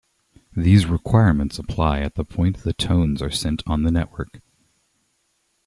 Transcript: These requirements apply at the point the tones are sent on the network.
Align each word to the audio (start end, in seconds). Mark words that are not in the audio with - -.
These 0.57 0.87
requirements 0.87 1.59
apply 1.59 1.99
at 1.99 2.15
the 2.15 2.25
point 2.25 2.63
the 2.63 2.73
tones 2.73 3.21
are 3.21 3.29
sent 3.29 3.61
on 3.67 3.83
the 3.83 3.91
network. 3.91 4.41